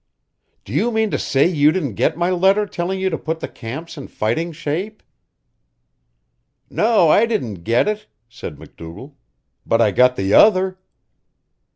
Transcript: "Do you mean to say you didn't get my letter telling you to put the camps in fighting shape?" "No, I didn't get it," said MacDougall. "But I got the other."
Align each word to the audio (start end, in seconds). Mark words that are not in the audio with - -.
"Do 0.65 0.73
you 0.73 0.89
mean 0.91 1.11
to 1.11 1.19
say 1.19 1.45
you 1.45 1.71
didn't 1.71 1.93
get 1.93 2.17
my 2.17 2.31
letter 2.31 2.65
telling 2.65 2.99
you 2.99 3.11
to 3.11 3.19
put 3.19 3.39
the 3.39 3.47
camps 3.47 3.99
in 3.99 4.07
fighting 4.07 4.51
shape?" 4.51 5.03
"No, 6.71 7.09
I 7.09 7.27
didn't 7.27 7.61
get 7.63 7.87
it," 7.87 8.07
said 8.27 8.57
MacDougall. 8.57 9.15
"But 9.63 9.79
I 9.79 9.91
got 9.91 10.15
the 10.15 10.33
other." 10.33 10.79